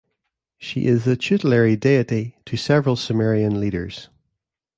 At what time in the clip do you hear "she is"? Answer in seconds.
0.57-1.03